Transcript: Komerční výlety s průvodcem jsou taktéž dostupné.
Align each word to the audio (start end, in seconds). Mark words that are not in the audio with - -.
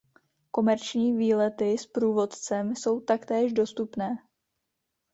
Komerční 0.51 1.13
výlety 1.17 1.77
s 1.77 1.85
průvodcem 1.87 2.75
jsou 2.75 2.99
taktéž 2.99 3.53
dostupné. 3.53 4.17